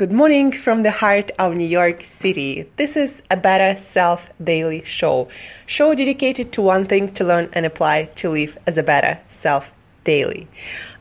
Good 0.00 0.12
morning 0.12 0.50
from 0.52 0.82
the 0.82 0.92
heart 0.92 1.30
of 1.38 1.54
New 1.54 1.68
York 1.68 2.04
City. 2.04 2.66
This 2.76 2.96
is 2.96 3.20
a 3.30 3.36
Better 3.36 3.78
Self 3.78 4.30
Daily 4.42 4.82
Show. 4.82 5.28
Show 5.66 5.94
dedicated 5.94 6.52
to 6.52 6.62
one 6.62 6.86
thing 6.86 7.12
to 7.12 7.22
learn 7.22 7.50
and 7.52 7.66
apply 7.66 8.04
to 8.16 8.30
live 8.30 8.56
as 8.66 8.78
a 8.78 8.82
better 8.82 9.20
self 9.28 9.70
daily. 10.04 10.48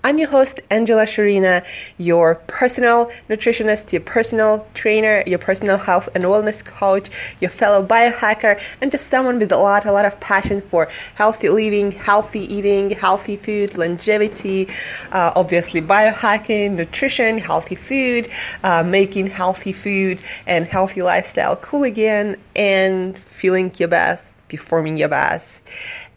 I'm 0.02 0.18
your 0.18 0.30
host, 0.30 0.62
Angela 0.70 1.04
Sharina, 1.04 1.66
your 1.98 2.36
personal 2.48 3.12
nutritionist, 3.30 3.92
your 3.92 4.02
personal 4.02 4.66
trainer, 4.74 5.24
your 5.28 5.40
personal 5.40 5.78
health 5.78 6.08
and 6.16 6.24
wellness 6.24 6.64
coach, 6.64 7.10
your 7.42 7.52
fellow 7.52 7.86
biohacker, 7.86 8.62
and 8.80 8.94
just 8.94 9.10
someone 9.10 9.40
with 9.40 9.52
a 9.52 9.58
lot, 9.58 9.86
a 9.86 9.92
lot 9.92 10.06
of 10.06 10.18
passion 10.22 10.62
for 10.62 10.88
healthy 11.16 11.50
living, 11.50 11.92
healthy 11.92 12.42
eating, 12.54 12.92
healthy 12.92 13.36
food, 13.36 13.78
longevity, 13.78 14.70
uh, 15.12 15.34
obviously 15.36 15.82
biohacking, 15.82 16.72
nutrition, 16.72 17.38
healthy 17.38 17.76
food, 17.76 18.30
uh, 18.64 18.82
making 18.84 19.28
healthy 19.28 19.74
food 19.74 20.22
and 20.48 20.66
healthy 20.66 21.02
lifestyle 21.02 21.58
cool 21.58 21.84
again, 21.84 22.38
and 22.56 23.18
feeling 23.18 23.70
your 23.78 23.90
best, 23.90 24.32
performing 24.48 24.96
your 24.96 25.10
best, 25.10 25.62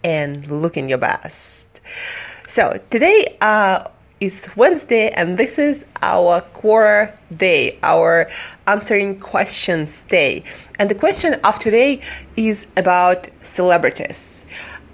and 0.05 0.47
looking 0.47 0.89
your 0.89 0.98
best. 0.98 1.67
So 2.55 2.79
today 2.91 3.38
uh, 3.41 3.88
is 4.20 4.47
Wednesday, 4.56 5.09
and 5.09 5.38
this 5.38 5.59
is 5.59 5.87
our 6.02 6.42
Quora 6.52 7.16
day, 7.34 7.78
our 7.83 8.30
answering 8.66 9.20
questions 9.20 10.05
day. 10.11 10.45
And 10.78 10.91
the 10.91 10.95
question 10.95 11.33
of 11.45 11.59
today 11.59 12.02
is 12.37 12.66
about 12.77 13.27
celebrities. 13.42 14.34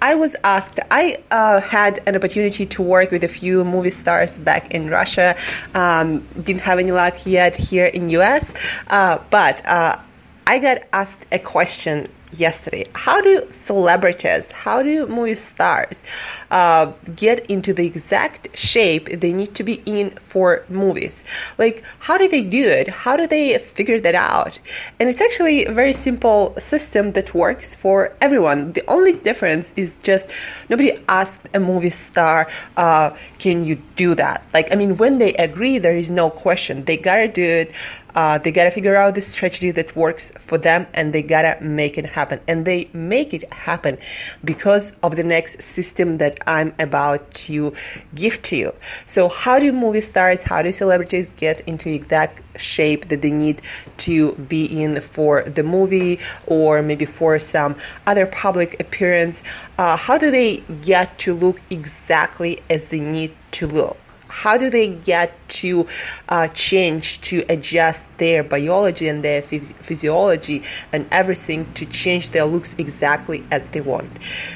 I 0.01 0.15
was 0.15 0.37
asked, 0.45 0.79
I 0.89 1.17
uh, 1.31 1.59
had 1.59 2.01
an 2.05 2.15
opportunity 2.15 2.65
to 2.65 2.81
work 2.81 3.11
with 3.11 3.25
a 3.25 3.27
few 3.27 3.65
movie 3.65 3.91
stars 3.91 4.37
back 4.37 4.71
in 4.71 4.89
Russia. 4.89 5.35
Um, 5.73 6.25
didn't 6.41 6.61
have 6.61 6.79
any 6.79 6.93
luck 6.93 7.25
yet 7.25 7.57
here 7.57 7.87
in 7.87 8.09
US, 8.11 8.53
uh, 8.87 9.17
but 9.31 9.65
uh, 9.65 9.99
I 10.47 10.59
got 10.59 10.83
asked 10.93 11.25
a 11.33 11.39
question 11.39 12.07
yesterday. 12.31 12.85
How 12.93 13.21
do 13.21 13.47
celebrities, 13.51 14.51
how 14.51 14.83
do 14.83 15.07
movie 15.07 15.35
stars 15.35 16.03
uh, 16.51 16.91
get 17.15 17.45
into 17.47 17.73
the 17.73 17.85
exact 17.85 18.57
shape 18.57 19.19
they 19.19 19.33
need 19.33 19.55
to 19.55 19.63
be 19.63 19.81
in 19.85 20.11
for 20.23 20.65
movies? 20.69 21.23
Like, 21.57 21.83
how 21.99 22.17
do 22.17 22.27
they 22.27 22.41
do 22.41 22.67
it? 22.67 22.87
How 22.87 23.17
do 23.17 23.27
they 23.27 23.57
figure 23.57 23.99
that 23.99 24.15
out? 24.15 24.59
And 24.99 25.09
it's 25.09 25.21
actually 25.21 25.65
a 25.65 25.71
very 25.71 25.93
simple 25.93 26.55
system 26.59 27.11
that 27.13 27.33
works 27.33 27.75
for 27.75 28.15
everyone. 28.21 28.73
The 28.73 28.83
only 28.87 29.13
difference 29.13 29.71
is 29.75 29.95
just 30.03 30.27
nobody 30.69 30.97
asked 31.07 31.41
a 31.53 31.59
movie 31.59 31.89
star, 31.89 32.47
uh, 32.77 33.11
can 33.39 33.63
you 33.63 33.81
do 33.95 34.15
that? 34.15 34.45
Like, 34.53 34.71
I 34.71 34.75
mean, 34.75 34.97
when 34.97 35.17
they 35.17 35.33
agree, 35.35 35.77
there 35.79 35.95
is 35.95 36.09
no 36.09 36.29
question. 36.29 36.85
They 36.85 36.97
gotta 36.97 37.27
do 37.27 37.43
it 37.43 37.71
uh, 38.15 38.37
they 38.37 38.51
gotta 38.51 38.71
figure 38.71 38.95
out 38.95 39.15
the 39.15 39.21
strategy 39.21 39.71
that 39.71 39.95
works 39.95 40.31
for 40.39 40.57
them 40.57 40.87
and 40.93 41.13
they 41.13 41.21
gotta 41.21 41.57
make 41.63 41.97
it 41.97 42.05
happen. 42.05 42.39
And 42.47 42.65
they 42.65 42.89
make 42.93 43.33
it 43.33 43.51
happen 43.53 43.97
because 44.43 44.91
of 45.03 45.15
the 45.15 45.23
next 45.23 45.61
system 45.61 46.17
that 46.17 46.39
I'm 46.47 46.73
about 46.79 47.33
to 47.45 47.73
give 48.15 48.41
to 48.43 48.55
you. 48.55 48.73
So, 49.05 49.29
how 49.29 49.59
do 49.59 49.71
movie 49.71 50.01
stars, 50.01 50.41
how 50.41 50.61
do 50.61 50.71
celebrities 50.71 51.31
get 51.37 51.61
into 51.61 51.89
exact 51.89 52.41
shape 52.59 53.09
that 53.09 53.21
they 53.21 53.31
need 53.31 53.61
to 53.97 54.33
be 54.33 54.65
in 54.65 55.01
for 55.01 55.43
the 55.43 55.63
movie 55.63 56.19
or 56.47 56.81
maybe 56.81 57.05
for 57.05 57.39
some 57.39 57.75
other 58.07 58.25
public 58.25 58.79
appearance? 58.79 59.43
Uh, 59.77 59.95
how 59.95 60.17
do 60.17 60.31
they 60.31 60.57
get 60.81 61.17
to 61.19 61.33
look 61.33 61.59
exactly 61.69 62.61
as 62.69 62.87
they 62.87 62.99
need 62.99 63.35
to 63.51 63.67
look? 63.67 63.97
How 64.29 64.57
do 64.57 64.69
they 64.69 64.87
get 64.87 65.33
to 65.49 65.87
uh, 66.29 66.47
change 66.49 67.21
to 67.21 67.43
adjust 67.49 68.03
their 68.17 68.43
biology 68.43 69.07
and 69.07 69.23
their 69.23 69.41
phys- 69.41 69.75
physiology 69.81 70.63
and 70.93 71.07
everything 71.11 71.71
to 71.73 71.85
change 71.85 72.29
their 72.29 72.45
looks 72.45 72.75
exactly 72.77 73.43
as 73.51 73.67
they 73.69 73.81
want? 73.81 74.11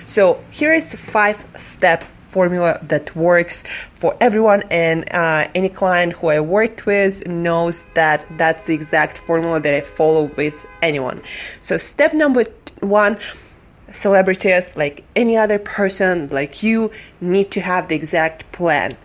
So 0.06 0.44
here 0.52 0.74
is 0.74 0.94
five 0.94 1.44
step 1.58 2.06
formula 2.34 2.80
that 2.82 3.16
works 3.16 3.64
for 3.96 4.18
everyone 4.20 4.64
and 4.72 5.08
uh, 5.14 5.48
any 5.54 5.70
client 5.70 6.14
who 6.14 6.30
i 6.30 6.40
worked 6.40 6.88
with 6.88 7.26
knows 7.28 7.84
that 7.94 8.26
that's 8.40 8.66
the 8.66 8.74
exact 8.74 9.20
formula 9.20 9.60
that 9.60 9.74
i 9.76 9.82
follow 9.82 10.24
with 10.36 10.66
anyone. 10.82 11.22
So 11.62 11.78
step 11.78 12.14
number 12.14 12.46
one 12.80 13.20
celebrities 13.94 14.76
like 14.76 15.04
any 15.16 15.38
other 15.38 15.60
person 15.60 16.28
like 16.32 16.64
you 16.64 16.92
need 17.22 17.52
to 17.52 17.62
have 17.62 17.88
the 17.90 17.96
exact 17.96 18.52
plan 18.52 18.98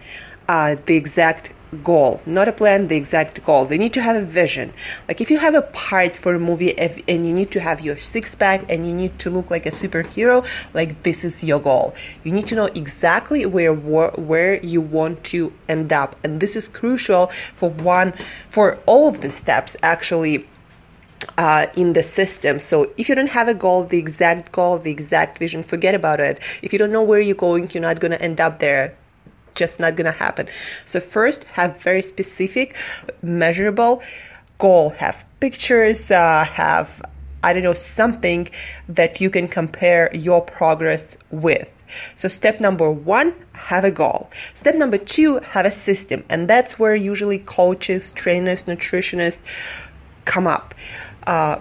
uh, 0.48 0.76
the 0.86 0.96
exact 0.96 1.52
goal, 1.84 2.20
not 2.24 2.48
a 2.48 2.52
plan, 2.52 2.88
the 2.88 2.96
exact 2.96 3.44
goal. 3.44 3.66
They 3.66 3.78
need 3.78 3.92
to 3.94 4.02
have 4.02 4.16
a 4.16 4.22
vision. 4.24 4.72
Like 5.06 5.20
if 5.20 5.30
you 5.30 5.38
have 5.38 5.54
a 5.54 5.62
part 5.62 6.16
for 6.16 6.34
a 6.34 6.40
movie 6.40 6.70
if, 6.70 6.98
and 7.06 7.26
you 7.26 7.32
need 7.32 7.50
to 7.52 7.60
have 7.60 7.80
your 7.80 7.98
six 7.98 8.34
pack 8.34 8.64
and 8.68 8.86
you 8.86 8.94
need 8.94 9.18
to 9.20 9.30
look 9.30 9.50
like 9.50 9.66
a 9.66 9.70
superhero, 9.70 10.46
like 10.72 11.02
this 11.02 11.24
is 11.24 11.42
your 11.42 11.60
goal. 11.60 11.94
You 12.24 12.32
need 12.32 12.46
to 12.48 12.54
know 12.54 12.66
exactly 12.66 13.44
where 13.44 13.74
where 13.74 14.64
you 14.64 14.80
want 14.80 15.24
to 15.24 15.52
end 15.68 15.92
up, 15.92 16.16
and 16.24 16.40
this 16.40 16.56
is 16.56 16.68
crucial 16.68 17.26
for 17.54 17.70
one 17.70 18.14
for 18.48 18.78
all 18.86 19.08
of 19.08 19.20
the 19.20 19.30
steps 19.30 19.76
actually. 19.82 20.46
Uh, 21.36 21.66
in 21.74 21.94
the 21.94 22.02
system. 22.02 22.60
So 22.60 22.92
if 22.96 23.08
you 23.08 23.14
don't 23.16 23.30
have 23.30 23.48
a 23.48 23.54
goal, 23.54 23.82
the 23.82 23.98
exact 23.98 24.52
goal, 24.52 24.78
the 24.78 24.92
exact 24.92 25.38
vision, 25.38 25.64
forget 25.64 25.94
about 25.94 26.20
it. 26.20 26.40
If 26.62 26.72
you 26.72 26.78
don't 26.78 26.92
know 26.92 27.02
where 27.02 27.20
you're 27.20 27.34
going, 27.34 27.68
you're 27.72 27.82
not 27.82 27.98
going 27.98 28.12
to 28.12 28.22
end 28.22 28.40
up 28.40 28.60
there 28.60 28.96
just 29.58 29.78
not 29.78 29.96
gonna 29.96 30.12
happen. 30.12 30.48
So 30.86 31.00
first, 31.00 31.44
have 31.44 31.80
very 31.82 32.02
specific, 32.02 32.76
measurable 33.22 34.02
goal. 34.58 34.90
Have 34.90 35.24
pictures. 35.40 36.10
Uh, 36.10 36.44
have 36.44 37.02
I 37.42 37.52
don't 37.52 37.62
know 37.62 37.74
something 37.74 38.48
that 38.88 39.20
you 39.20 39.30
can 39.30 39.46
compare 39.46 40.14
your 40.14 40.40
progress 40.40 41.16
with. 41.30 41.68
So 42.16 42.28
step 42.28 42.60
number 42.60 42.90
one, 42.90 43.34
have 43.52 43.84
a 43.84 43.90
goal. 43.90 44.30
Step 44.54 44.74
number 44.74 44.98
two, 44.98 45.38
have 45.38 45.64
a 45.64 45.72
system, 45.72 46.24
and 46.28 46.48
that's 46.48 46.78
where 46.78 46.94
usually 46.94 47.38
coaches, 47.38 48.12
trainers, 48.14 48.64
nutritionists 48.64 49.38
come 50.24 50.46
up. 50.46 50.74
Uh, 51.26 51.58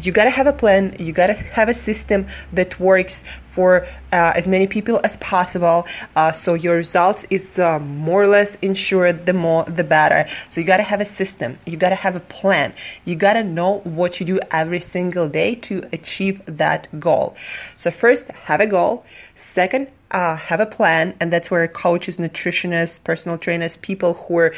you 0.00 0.12
gotta 0.12 0.30
have 0.30 0.46
a 0.46 0.52
plan 0.52 0.96
you 0.98 1.12
gotta 1.12 1.34
have 1.34 1.68
a 1.68 1.74
system 1.74 2.26
that 2.52 2.78
works 2.80 3.22
for 3.50 3.86
uh, 4.12 4.32
as 4.34 4.46
many 4.46 4.66
people 4.66 5.00
as 5.02 5.16
possible. 5.16 5.86
Uh, 6.16 6.32
so 6.32 6.54
your 6.54 6.76
results 6.76 7.26
is 7.30 7.58
uh, 7.58 7.78
more 7.78 8.22
or 8.22 8.28
less 8.28 8.56
ensured 8.62 9.26
the 9.26 9.32
more 9.32 9.64
the 9.64 9.84
better. 9.84 10.28
So 10.50 10.60
you 10.60 10.66
gotta 10.66 10.84
have 10.84 11.00
a 11.00 11.04
system. 11.04 11.58
You 11.66 11.76
gotta 11.76 11.96
have 11.96 12.16
a 12.16 12.20
plan. 12.20 12.72
You 13.04 13.16
gotta 13.16 13.42
know 13.42 13.78
what 13.80 14.20
you 14.20 14.26
do 14.26 14.38
every 14.50 14.80
single 14.80 15.28
day 15.28 15.56
to 15.56 15.88
achieve 15.92 16.40
that 16.46 16.88
goal. 17.00 17.36
So 17.76 17.90
first 17.90 18.24
have 18.46 18.60
a 18.60 18.66
goal. 18.66 19.04
Second 19.36 19.88
uh, 20.10 20.36
have 20.36 20.60
a 20.60 20.66
plan, 20.66 21.14
and 21.20 21.32
that's 21.32 21.50
where 21.50 21.66
coaches, 21.68 22.16
nutritionists, 22.16 23.02
personal 23.02 23.38
trainers, 23.38 23.76
people 23.78 24.14
who 24.14 24.38
are 24.38 24.54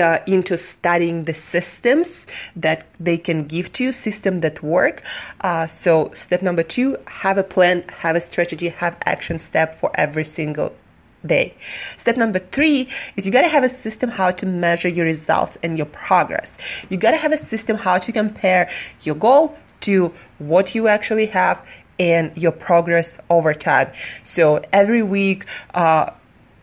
uh, 0.00 0.18
into 0.26 0.56
studying 0.58 1.24
the 1.24 1.34
systems 1.34 2.26
that 2.54 2.86
they 2.98 3.18
can 3.18 3.46
give 3.46 3.72
to 3.74 3.84
you, 3.84 3.92
system 3.92 4.40
that 4.40 4.62
work. 4.62 5.02
Uh, 5.40 5.66
so 5.66 6.12
step 6.14 6.42
number 6.42 6.62
two, 6.62 6.96
have 7.06 7.38
a 7.38 7.42
plan, 7.42 7.84
have 7.98 8.16
a 8.16 8.20
strategy, 8.20 8.68
have 8.68 8.96
action 9.04 9.38
step 9.38 9.74
for 9.74 9.90
every 9.94 10.24
single 10.24 10.74
day. 11.26 11.54
Step 11.98 12.16
number 12.16 12.38
three 12.38 12.88
is 13.16 13.26
you 13.26 13.32
gotta 13.32 13.48
have 13.48 13.64
a 13.64 13.68
system 13.68 14.10
how 14.10 14.30
to 14.30 14.46
measure 14.46 14.88
your 14.88 15.04
results 15.04 15.58
and 15.62 15.76
your 15.76 15.86
progress. 15.86 16.56
You 16.88 16.96
gotta 16.96 17.16
have 17.16 17.32
a 17.32 17.44
system 17.44 17.76
how 17.76 17.98
to 17.98 18.12
compare 18.12 18.70
your 19.02 19.14
goal 19.14 19.56
to 19.82 20.14
what 20.38 20.74
you 20.74 20.88
actually 20.88 21.26
have 21.26 21.64
and 21.98 22.30
your 22.36 22.52
progress 22.52 23.16
over 23.30 23.54
time. 23.54 23.90
So 24.24 24.62
every 24.72 25.02
week, 25.02 25.46
uh, 25.74 26.10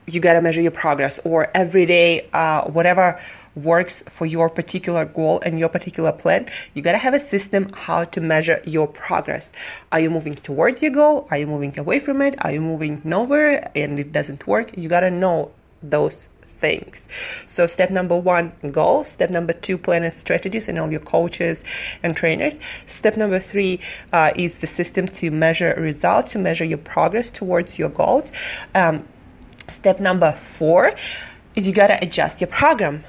you 0.07 0.19
got 0.19 0.33
to 0.33 0.41
measure 0.41 0.61
your 0.61 0.71
progress 0.71 1.19
or 1.23 1.49
every 1.53 1.85
day 1.85 2.27
uh, 2.33 2.63
whatever 2.65 3.19
works 3.55 4.03
for 4.09 4.25
your 4.25 4.49
particular 4.49 5.05
goal 5.05 5.39
and 5.45 5.59
your 5.59 5.69
particular 5.69 6.11
plan 6.11 6.49
you 6.73 6.81
got 6.81 6.93
to 6.93 6.97
have 6.97 7.13
a 7.13 7.19
system 7.19 7.71
how 7.73 8.03
to 8.03 8.19
measure 8.19 8.61
your 8.65 8.87
progress 8.87 9.51
are 9.91 9.99
you 9.99 10.09
moving 10.09 10.35
towards 10.35 10.81
your 10.81 10.91
goal 10.91 11.27
are 11.31 11.37
you 11.37 11.47
moving 11.47 11.77
away 11.77 11.99
from 11.99 12.21
it 12.21 12.35
are 12.39 12.51
you 12.51 12.61
moving 12.61 13.01
nowhere 13.03 13.71
and 13.75 13.99
it 13.99 14.11
doesn't 14.11 14.47
work 14.47 14.75
you 14.77 14.89
got 14.89 15.01
to 15.01 15.11
know 15.11 15.51
those 15.81 16.29
things. 16.63 17.01
So 17.49 17.67
step 17.67 17.89
number 17.89 18.15
one, 18.15 18.53
goal. 18.71 19.03
Step 19.03 19.29
number 19.29 19.51
two, 19.51 19.77
plan 19.77 20.03
and 20.03 20.13
strategies 20.13 20.69
and 20.69 20.79
all 20.79 20.89
your 20.89 21.01
coaches 21.01 21.61
and 22.01 22.15
trainers. 22.15 22.53
Step 22.87 23.17
number 23.17 23.39
three 23.39 23.81
uh, 24.13 24.31
is 24.37 24.59
the 24.59 24.67
system 24.67 25.09
to 25.19 25.29
measure 25.29 25.75
results, 25.77 26.31
to 26.31 26.39
measure 26.39 26.63
your 26.63 26.77
progress 26.77 27.29
towards 27.29 27.77
your 27.77 27.89
goals. 27.89 28.31
Um, 28.73 29.05
Step 29.67 29.99
number 29.99 30.37
four 30.57 30.93
is 31.55 31.67
you 31.67 31.73
gotta 31.73 31.97
adjust 32.01 32.41
your 32.41 32.47
program 32.47 33.03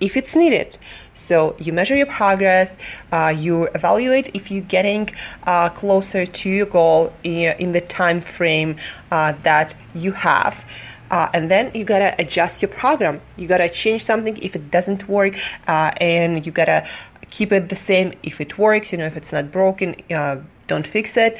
if 0.00 0.16
it's 0.16 0.34
needed. 0.34 0.78
So 1.14 1.54
you 1.58 1.72
measure 1.72 1.94
your 1.96 2.06
progress, 2.06 2.76
uh, 3.12 3.34
you 3.36 3.64
evaluate 3.74 4.30
if 4.34 4.50
you're 4.50 4.62
getting 4.62 5.10
uh, 5.44 5.68
closer 5.68 6.24
to 6.26 6.48
your 6.48 6.66
goal 6.66 7.12
in, 7.22 7.54
in 7.58 7.72
the 7.72 7.80
time 7.80 8.20
frame 8.20 8.76
uh, 9.10 9.34
that 9.42 9.74
you 9.94 10.12
have. 10.12 10.64
uh, 11.10 11.28
and 11.34 11.50
then 11.50 11.70
you 11.74 11.84
gotta 11.84 12.14
adjust 12.18 12.62
your 12.62 12.68
program. 12.68 13.20
You 13.36 13.48
gotta 13.48 13.68
change 13.68 14.04
something 14.04 14.36
if 14.38 14.54
it 14.54 14.70
doesn't 14.70 15.08
work, 15.08 15.36
uh, 15.66 15.90
and 16.00 16.44
you 16.46 16.52
gotta 16.52 16.88
keep 17.30 17.52
it 17.52 17.68
the 17.68 17.76
same 17.76 18.12
if 18.22 18.40
it 18.40 18.58
works. 18.58 18.92
You 18.92 18.98
know, 18.98 19.06
if 19.06 19.16
it's 19.16 19.32
not 19.32 19.50
broken, 19.50 19.96
uh, 20.10 20.36
don't 20.66 20.86
fix 20.86 21.16
it. 21.16 21.36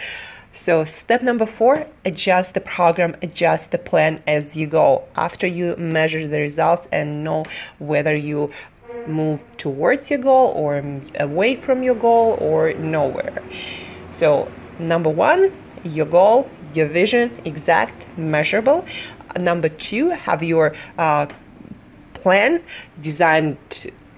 So, 0.52 0.85
step 0.85 1.23
number 1.23 1.47
four 1.47 1.87
adjust 2.05 2.55
the 2.55 2.61
program, 2.61 3.17
adjust 3.23 3.70
the 3.70 3.79
plan 3.79 4.23
as 4.26 4.56
you 4.56 4.67
go. 4.67 5.08
After 5.17 5.47
you 5.47 5.76
measure 5.76 6.26
the 6.26 6.41
results 6.41 6.88
and 6.91 7.23
know 7.25 7.44
whether 7.79 8.17
you 8.17 8.50
move 9.06 9.43
towards 9.56 10.11
your 10.11 10.19
goal 10.19 10.52
or 10.55 10.82
away 11.19 11.56
from 11.56 11.82
your 11.82 11.94
goal 11.94 12.37
or 12.41 12.73
nowhere. 12.75 13.43
So, 14.19 14.50
number 14.79 15.08
one, 15.08 15.52
your 15.85 16.06
goal, 16.06 16.50
your 16.75 16.88
vision, 16.88 17.41
exact, 17.44 18.19
measurable. 18.19 18.85
Number 19.38 19.69
two, 19.69 20.11
have 20.11 20.43
your 20.43 20.75
uh, 20.99 21.26
plan 22.14 22.62
designed 23.00 23.56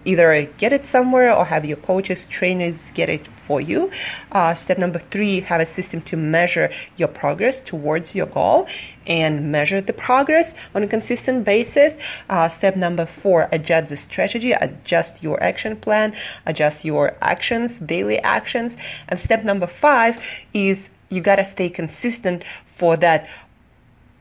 either 0.05 0.45
get 0.59 0.73
it 0.73 0.85
somewhere 0.85 1.35
or 1.35 1.45
have 1.45 1.65
your 1.65 1.77
coaches, 1.77 2.27
trainers 2.27 2.91
get 2.93 3.09
it 3.09 3.27
for 3.27 3.61
you. 3.61 3.91
Uh, 4.31 4.55
step 4.55 4.79
number 4.79 4.99
three, 4.99 5.41
have 5.41 5.61
a 5.61 5.67
system 5.67 6.01
to 6.03 6.17
measure 6.17 6.71
your 6.97 7.09
progress 7.09 7.61
towards 7.61 8.15
your 8.15 8.27
goal 8.27 8.67
and 9.07 9.51
measure 9.51 9.81
the 9.81 9.93
progress 9.93 10.55
on 10.75 10.83
a 10.83 10.87
consistent 10.87 11.45
basis. 11.45 11.97
Uh, 12.29 12.49
step 12.49 12.77
number 12.77 13.07
four, 13.07 13.49
adjust 13.53 13.89
the 13.89 13.97
strategy, 13.97 14.53
adjust 14.53 15.23
your 15.23 15.43
action 15.43 15.77
plan, 15.77 16.15
adjust 16.47 16.85
your 16.85 17.17
actions, 17.21 17.79
daily 17.79 18.19
actions. 18.21 18.77
And 19.09 19.19
step 19.21 19.45
number 19.45 19.67
five 19.67 20.23
is 20.55 20.91
you 21.09 21.21
gotta 21.21 21.45
stay 21.45 21.69
consistent 21.69 22.43
for 22.67 22.97
that 22.97 23.29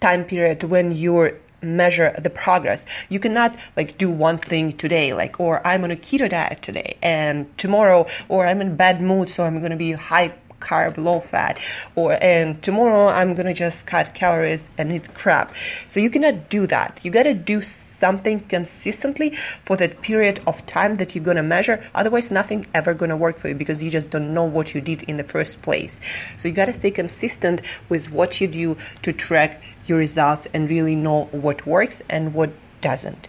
time 0.02 0.26
period 0.26 0.64
when 0.64 0.92
you're 0.92 1.40
measure 1.62 2.16
the 2.18 2.30
progress. 2.30 2.86
You 3.10 3.20
cannot 3.20 3.56
like 3.76 3.98
do 3.98 4.10
one 4.10 4.38
thing 4.38 4.74
today, 4.78 5.14
like, 5.14 5.40
or 5.40 5.66
I'm 5.66 5.84
on 5.84 5.92
a 5.92 5.96
keto 5.96 6.30
diet 6.30 6.62
today, 6.62 6.98
and 7.02 7.56
tomorrow, 7.58 8.08
or 8.30 8.48
I'm 8.48 8.62
in 8.62 8.76
bad 8.76 9.02
mood, 9.02 9.30
so 9.30 9.44
I'm 9.44 9.60
going 9.60 9.72
to 9.72 9.78
be 9.78 9.92
high 9.94 10.34
carb, 10.62 10.98
low 10.98 11.20
fat, 11.20 11.60
or 11.96 12.18
and 12.24 12.62
tomorrow 12.64 13.08
I'm 13.08 13.36
gonna 13.36 13.54
just 13.54 13.86
cut 13.86 14.16
calories 14.16 14.70
and 14.78 14.92
eat 14.92 15.14
crap. 15.14 15.54
So 15.88 16.00
you 16.00 16.10
cannot 16.10 16.50
do 16.50 16.68
that. 16.68 17.00
You 17.04 17.12
gotta 17.12 17.34
do 17.34 17.62
something 18.02 18.40
consistently 18.48 19.30
for 19.64 19.78
that 19.78 20.02
period 20.02 20.42
of 20.48 20.66
time 20.66 20.98
that 20.98 21.14
you're 21.14 21.24
going 21.24 21.38
to 21.38 21.44
measure. 21.44 21.78
Otherwise, 21.94 22.32
nothing 22.32 22.66
ever 22.74 22.94
going 22.96 23.10
to 23.10 23.16
work 23.16 23.38
for 23.38 23.48
you 23.48 23.56
because 23.56 23.82
you 23.84 23.92
just 23.92 24.10
don't 24.10 24.34
know 24.34 24.44
what 24.44 24.74
you 24.74 24.82
did 24.82 25.04
in 25.04 25.18
the 25.18 25.24
first 25.24 25.62
place. 25.62 26.00
So 26.40 26.48
you 26.48 26.54
got 26.54 26.66
to 26.66 26.74
stay 26.74 26.92
consistent 26.92 27.62
with 27.90 28.12
what 28.12 28.42
you 28.42 28.48
do 28.48 28.76
to 29.04 29.14
track 29.14 29.62
your 29.86 30.00
results 30.00 30.48
and 30.52 30.68
really 30.68 30.96
know 30.96 31.26
what 31.26 31.68
works 31.68 32.02
and 32.10 32.34
what 32.34 32.50
doesn't. 32.82 33.28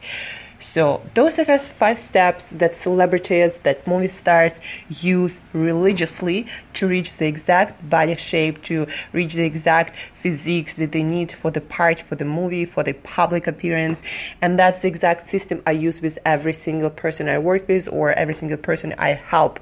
So 0.62 1.02
those 1.14 1.38
are 1.38 1.44
just 1.44 1.72
five 1.72 1.98
steps 1.98 2.48
that 2.50 2.76
celebrities, 2.76 3.58
that 3.64 3.86
movie 3.86 4.08
stars 4.08 4.52
use 4.88 5.40
religiously 5.52 6.46
to 6.74 6.86
reach 6.86 7.16
the 7.16 7.26
exact 7.26 7.88
body 7.90 8.14
shape, 8.14 8.62
to 8.64 8.86
reach 9.12 9.34
the 9.34 9.44
exact 9.44 9.98
physiques 10.14 10.74
that 10.76 10.92
they 10.92 11.02
need 11.02 11.32
for 11.32 11.50
the 11.50 11.60
part, 11.60 12.00
for 12.00 12.14
the 12.14 12.24
movie, 12.24 12.64
for 12.64 12.84
the 12.84 12.92
public 12.92 13.46
appearance. 13.46 14.02
And 14.40 14.58
that's 14.58 14.80
the 14.80 14.88
exact 14.88 15.28
system 15.28 15.62
I 15.66 15.72
use 15.72 16.00
with 16.00 16.18
every 16.24 16.52
single 16.52 16.90
person 16.90 17.28
I 17.28 17.38
work 17.38 17.66
with 17.66 17.88
or 17.88 18.12
every 18.12 18.34
single 18.34 18.58
person 18.58 18.94
I 18.98 19.14
help. 19.14 19.58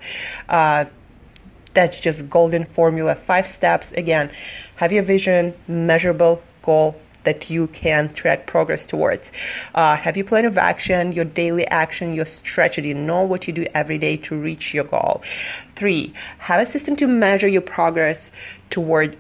Uh, 0.49 0.85
that's 1.73 2.01
just 2.01 2.29
golden 2.29 2.65
formula, 2.65 3.15
five 3.15 3.47
steps. 3.47 3.93
Again, 3.93 4.31
have 4.77 4.93
your 4.93 5.03
vision, 5.03 5.55
measurable 5.69 6.43
goal, 6.63 7.01
that 7.25 7.51
you 7.51 7.67
can 7.69 8.13
track 8.15 8.47
progress 8.47 8.85
towards. 8.85 9.31
Uh, 9.75 9.97
have 9.97 10.17
your 10.17 10.27
plan 10.27 10.45
of 10.45 10.57
action, 10.59 11.13
your 11.13 11.25
daily 11.25 11.67
action, 11.67 12.15
your 12.15 12.27
strategy. 12.27 12.95
Know 12.95 13.23
what 13.23 13.47
you 13.47 13.53
do 13.53 13.67
every 13.75 13.99
day 13.99 14.17
to 14.19 14.37
reach 14.37 14.75
your 14.75 14.85
goal. 14.85 15.23
Three, 15.77 16.15
have 16.39 16.61
a 16.61 16.67
system 16.67 16.97
to 16.97 17.07
measure 17.07 17.49
your 17.49 17.63
progress 17.63 18.31
toward 18.71 19.17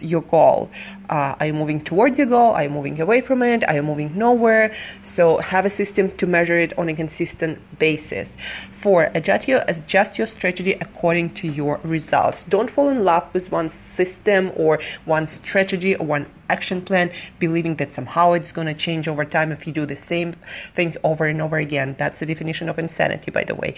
your 0.00 0.22
goal. 0.22 0.70
Uh, 1.10 1.34
are 1.40 1.46
you 1.46 1.54
moving 1.54 1.80
towards 1.80 2.18
your 2.18 2.26
goal? 2.26 2.52
Are 2.52 2.64
you 2.64 2.70
moving 2.70 3.00
away 3.00 3.20
from 3.20 3.42
it? 3.42 3.66
Are 3.68 3.74
you 3.74 3.82
moving 3.82 4.16
nowhere? 4.16 4.74
So 5.04 5.38
have 5.38 5.64
a 5.64 5.70
system 5.70 6.10
to 6.18 6.26
measure 6.26 6.58
it 6.58 6.78
on 6.78 6.88
a 6.88 6.94
consistent 6.94 7.58
basis. 7.78 8.32
Four, 8.72 9.10
adjust 9.14 9.48
your, 9.48 9.64
adjust 9.66 10.18
your 10.18 10.26
strategy 10.26 10.72
according 10.72 11.34
to 11.34 11.48
your 11.48 11.80
results. 11.82 12.44
Don't 12.44 12.70
fall 12.70 12.88
in 12.90 13.04
love 13.04 13.32
with 13.32 13.50
one 13.50 13.70
system 13.70 14.52
or 14.54 14.80
one 15.04 15.26
strategy 15.26 15.96
or 15.96 16.06
one 16.06 16.26
action 16.50 16.82
plan, 16.82 17.10
believing 17.38 17.76
that 17.76 17.92
somehow 17.92 18.32
it's 18.32 18.52
going 18.52 18.66
to 18.66 18.74
change 18.74 19.08
over 19.08 19.24
time 19.24 19.52
if 19.52 19.66
you 19.66 19.72
do 19.72 19.84
the 19.86 19.96
same 19.96 20.34
thing 20.74 20.94
over 21.04 21.26
and 21.26 21.42
over 21.42 21.58
again. 21.58 21.94
That's 21.98 22.20
the 22.20 22.26
definition 22.26 22.68
of 22.68 22.78
insanity, 22.78 23.30
by 23.30 23.44
the 23.44 23.54
way. 23.54 23.74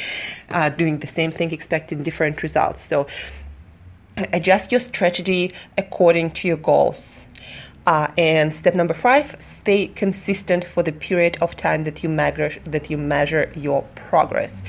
Uh, 0.50 0.68
doing 0.68 0.98
the 0.98 1.06
same 1.06 1.32
thing, 1.32 1.52
expecting 1.52 2.02
different 2.02 2.42
results. 2.42 2.86
So 2.86 3.06
adjust 4.32 4.72
your 4.72 4.80
strategy 4.80 5.52
according 5.76 6.32
to 6.32 6.48
your 6.48 6.56
goals. 6.56 7.18
Uh, 7.86 8.08
and 8.18 8.54
step 8.54 8.74
number 8.74 8.94
five, 8.94 9.36
stay 9.40 9.86
consistent 9.88 10.64
for 10.64 10.82
the 10.82 10.92
period 10.92 11.38
of 11.40 11.56
time 11.56 11.84
that 11.84 12.02
you 12.02 12.08
measure 12.08 12.60
that 12.64 12.90
you 12.90 12.98
measure 12.98 13.52
your 13.56 13.82
progress. 13.94 14.62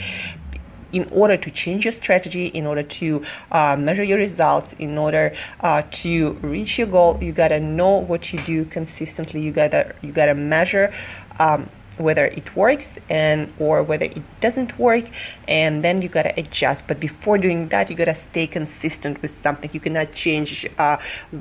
In 0.94 1.08
order 1.12 1.38
to 1.38 1.52
change 1.52 1.86
your 1.86 1.92
strategy, 1.92 2.48
in 2.48 2.66
order 2.66 2.84
to 2.84 3.24
uh, 3.52 3.78
measure 3.78 4.04
your 4.04 4.18
results, 4.18 4.74
in 4.80 4.98
order 4.98 5.34
uh, 5.62 5.84
to 5.92 6.34
reach 6.42 6.78
your 6.78 6.88
goal, 6.88 7.18
you 7.22 7.32
gotta 7.32 7.60
know 7.60 7.98
what 7.98 8.34
you 8.34 8.42
do 8.42 8.66
consistently. 8.66 9.42
You 9.42 9.52
gotta 9.52 9.94
you 10.02 10.12
gotta 10.12 10.36
measure. 10.36 10.94
Um, 11.40 11.70
whether 12.02 12.26
it 12.26 12.56
works 12.56 12.98
and 13.10 13.54
or 13.60 13.84
whether 13.84 14.06
it 14.06 14.24
doesn't 14.40 14.78
work 14.80 15.06
and 15.48 15.84
then 15.84 16.02
you 16.02 16.10
gotta 16.10 16.34
adjust. 16.40 16.88
But 16.88 17.00
before 17.00 17.38
doing 17.38 17.70
that 17.70 17.90
you 17.90 17.96
gotta 17.96 18.16
stay 18.16 18.48
consistent 18.48 19.22
with 19.22 19.32
something. 19.32 19.70
You 19.74 19.80
cannot 19.80 20.14
change 20.14 20.68
uh, 20.78 20.98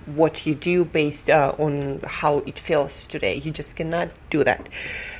what 0.06 0.46
you 0.46 0.54
do 0.54 0.84
based 0.84 1.30
uh, 1.30 1.54
on 1.58 2.00
how 2.06 2.38
it 2.38 2.58
feels 2.58 3.06
today. 3.06 3.36
You 3.36 3.50
just 3.50 3.76
cannot 3.76 4.08
do 4.30 4.44
that. 4.44 4.68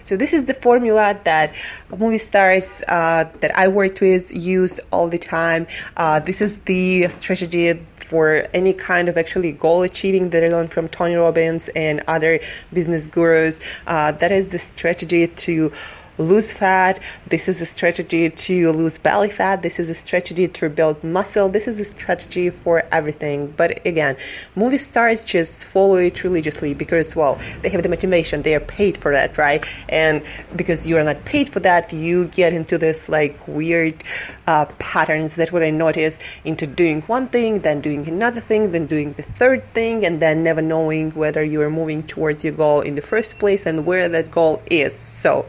So 0.04 0.16
this 0.16 0.32
is 0.32 0.46
the 0.46 0.54
formula 0.54 1.18
that 1.24 1.54
movie 1.96 2.18
stars 2.18 2.66
uh, 2.88 3.24
that 3.40 3.56
i 3.56 3.68
worked 3.68 4.00
with 4.00 4.32
used 4.32 4.80
all 4.90 5.08
the 5.08 5.18
time. 5.18 5.66
Uh, 5.96 6.18
this 6.18 6.40
is 6.40 6.58
the 6.64 7.08
strategy 7.08 7.80
for 8.10 8.44
any 8.52 8.72
kind 8.72 9.08
of 9.08 9.16
actually 9.16 9.52
goal 9.52 9.82
achieving 9.82 10.30
that 10.30 10.42
I 10.42 10.48
learned 10.48 10.72
from 10.72 10.88
Tony 10.88 11.14
Robbins 11.14 11.68
and 11.76 12.02
other 12.08 12.40
business 12.72 13.06
gurus. 13.06 13.60
Uh, 13.86 14.10
that 14.12 14.32
is 14.32 14.48
the 14.48 14.58
strategy 14.58 15.28
to 15.36 15.72
lose 16.20 16.52
fat. 16.52 17.00
This 17.28 17.48
is 17.48 17.60
a 17.60 17.66
strategy 17.66 18.30
to 18.30 18.72
lose 18.72 18.98
belly 18.98 19.30
fat. 19.30 19.62
This 19.62 19.78
is 19.78 19.88
a 19.88 19.94
strategy 19.94 20.46
to 20.46 20.68
build 20.68 21.02
muscle. 21.02 21.48
This 21.48 21.66
is 21.66 21.80
a 21.80 21.84
strategy 21.84 22.50
for 22.50 22.84
everything. 22.92 23.52
But 23.56 23.84
again, 23.86 24.16
movie 24.54 24.78
stars 24.78 25.24
just 25.24 25.64
follow 25.64 25.96
it 25.96 26.22
religiously 26.22 26.74
because, 26.74 27.16
well, 27.16 27.38
they 27.62 27.68
have 27.70 27.82
the 27.82 27.88
motivation. 27.88 28.42
They 28.42 28.54
are 28.54 28.60
paid 28.60 28.98
for 28.98 29.12
that, 29.12 29.38
right? 29.38 29.64
And 29.88 30.22
because 30.54 30.86
you 30.86 30.96
are 30.98 31.04
not 31.04 31.24
paid 31.24 31.48
for 31.48 31.60
that, 31.60 31.92
you 31.92 32.26
get 32.26 32.52
into 32.52 32.78
this 32.78 33.08
like 33.08 33.36
weird 33.48 34.04
uh, 34.46 34.66
patterns. 34.78 35.34
That's 35.34 35.52
what 35.52 35.62
I 35.62 35.70
noticed 35.70 36.20
into 36.44 36.66
doing 36.66 37.02
one 37.02 37.28
thing, 37.28 37.60
then 37.60 37.80
doing 37.80 38.06
another 38.06 38.40
thing, 38.40 38.72
then 38.72 38.86
doing 38.86 39.14
the 39.14 39.22
third 39.22 39.62
thing, 39.74 40.04
and 40.04 40.20
then 40.20 40.42
never 40.42 40.62
knowing 40.62 41.10
whether 41.12 41.42
you 41.42 41.60
are 41.62 41.70
moving 41.70 42.02
towards 42.02 42.44
your 42.44 42.52
goal 42.52 42.80
in 42.82 42.94
the 42.94 43.02
first 43.02 43.38
place 43.38 43.66
and 43.66 43.86
where 43.86 44.08
that 44.08 44.30
goal 44.30 44.62
is. 44.70 44.94
So, 44.98 45.46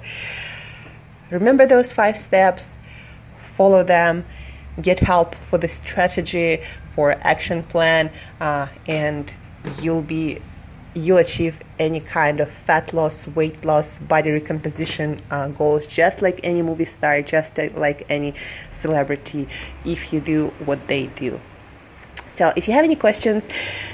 Remember 1.32 1.66
those 1.66 1.92
five 1.92 2.18
steps, 2.18 2.74
follow 3.40 3.84
them, 3.84 4.26
get 4.82 5.00
help 5.00 5.34
for 5.36 5.58
the 5.58 5.70
strategy, 5.70 6.62
for 6.94 7.14
action 7.22 7.64
plan, 7.64 8.12
uh, 8.40 8.68
and 8.86 9.34
you'll 9.82 10.02
be 10.02 10.42
you'll 10.94 11.20
achieve 11.20 11.56
any 11.80 12.02
kind 12.02 12.42
of 12.42 12.52
fat 12.52 12.94
loss, 12.94 13.26
weight 13.28 13.64
loss, 13.64 13.98
body 14.00 14.30
recomposition 14.30 15.22
uh, 15.32 15.48
goals, 15.48 15.88
just 15.88 16.22
like 16.22 16.42
any 16.44 16.62
movie 16.62 16.84
star, 16.84 17.22
just 17.22 17.58
like 17.76 18.06
any 18.10 18.34
celebrity, 18.72 19.48
if 19.86 20.12
you 20.12 20.20
do 20.20 20.48
what 20.66 20.86
they 20.90 21.08
do. 21.08 21.40
So 22.42 22.52
if 22.56 22.68
you 22.68 22.74
have 22.74 22.84
any 22.84 22.96
questions, 22.96 23.44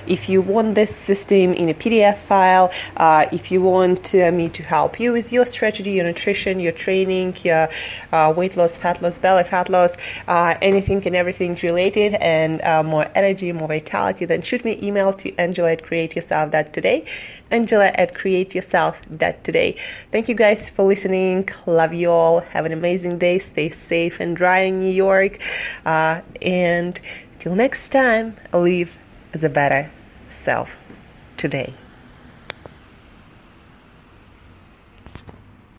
if 0.08 0.30
you 0.30 0.42
want 0.42 0.76
this 0.76 0.96
system 0.96 1.52
in 1.52 1.68
a 1.68 1.74
PDF 1.74 2.18
file, 2.30 2.72
uh, 2.96 3.26
if 3.34 3.52
you 3.52 3.62
want 3.62 4.16
uh, 4.16 4.32
me 4.32 4.48
to 4.48 4.64
help 4.64 5.02
you 5.02 5.12
with 5.12 5.34
your 5.34 5.46
strategy, 5.46 5.92
your 5.92 6.06
nutrition, 6.06 6.62
your 6.62 6.72
training, 6.72 7.36
your 7.44 7.68
uh, 8.14 8.34
weight 8.34 8.56
loss, 8.56 8.78
fat 8.78 9.02
loss, 9.02 9.18
belly 9.18 9.44
fat 9.44 9.68
loss, 9.68 9.98
uh, 10.30 10.56
anything 10.62 11.06
and 11.06 11.14
everything 11.14 11.60
related, 11.62 12.14
and 12.14 12.62
uh, 12.62 12.82
more 12.84 13.12
energy, 13.16 13.52
more 13.52 13.68
vitality, 13.68 14.24
then 14.24 14.42
shoot 14.42 14.64
me 14.64 14.78
an 14.78 14.82
email 14.82 15.12
to 15.12 15.36
Angela 15.36 15.74
at 15.74 15.84
createyourself.today. 15.84 17.04
Angela 17.52 17.92
at 17.96 18.14
createyourself.today. 18.14 19.76
Thank 20.14 20.30
you 20.30 20.36
guys 20.36 20.70
for 20.70 20.88
listening. 20.88 21.50
Love 21.66 21.94
you 21.94 22.12
all. 22.12 22.40
Have 22.40 22.66
an 22.66 22.72
amazing 22.72 23.18
day. 23.18 23.40
Stay 23.40 23.72
safe 23.72 24.22
and 24.22 24.38
dry 24.38 24.60
in 24.60 24.80
New 24.80 24.94
York. 24.94 25.42
Uh, 25.86 26.22
and 26.42 27.02
Till 27.40 27.56
next 27.56 27.90
time, 27.90 28.36
live 28.52 28.92
as 29.34 29.44
a 29.44 29.50
better 29.50 29.92
self 30.32 30.70
today. 31.38 31.74